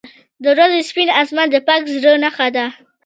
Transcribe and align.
•د 0.43 0.45
ورځې 0.55 0.79
سپین 0.89 1.09
آسمان 1.21 1.47
د 1.51 1.55
پاک 1.67 1.81
زړه 1.93 2.11
نښه 2.23 2.47
ده. 2.55 2.65